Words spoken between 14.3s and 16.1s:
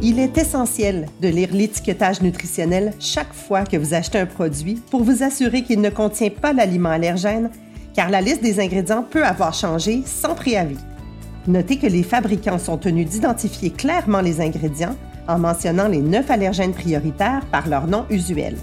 ingrédients en mentionnant les